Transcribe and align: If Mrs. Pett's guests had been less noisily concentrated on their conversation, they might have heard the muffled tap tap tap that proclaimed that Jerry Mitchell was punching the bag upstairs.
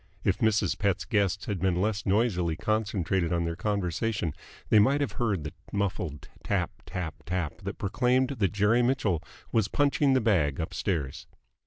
If 0.23 0.39
Mrs. 0.39 0.79
Pett's 0.79 1.05
guests 1.05 1.45
had 1.45 1.59
been 1.59 1.79
less 1.79 2.07
noisily 2.07 2.55
concentrated 2.55 3.31
on 3.31 3.45
their 3.45 3.55
conversation, 3.55 4.33
they 4.69 4.79
might 4.79 4.99
have 4.99 5.11
heard 5.11 5.43
the 5.43 5.53
muffled 5.71 6.27
tap 6.43 6.71
tap 6.87 7.21
tap 7.27 7.61
that 7.61 7.77
proclaimed 7.77 8.29
that 8.29 8.51
Jerry 8.51 8.81
Mitchell 8.81 9.21
was 9.51 9.67
punching 9.67 10.13
the 10.13 10.19
bag 10.21 10.59
upstairs. 10.59 11.27